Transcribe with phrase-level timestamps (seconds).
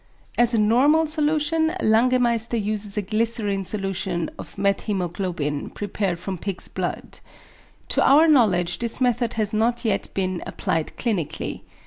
[0.35, 7.19] As a normal solution Langemeister uses a glycerine solution of methæmoglobin prepared from pig's blood.
[7.89, 11.61] To our knowledge this method has not yet been applied clinically.